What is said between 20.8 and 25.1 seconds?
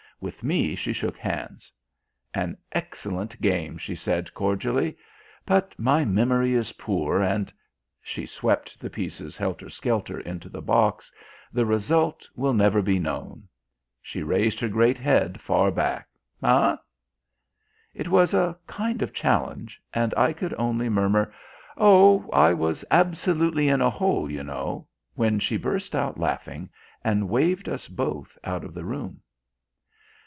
murmur: "Oh, I was absolutely in a hole, you know!"